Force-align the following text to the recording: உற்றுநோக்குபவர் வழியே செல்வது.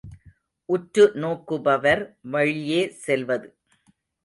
உற்றுநோக்குபவர் 0.69 2.03
வழியே 2.31 2.81
செல்வது. 3.05 3.47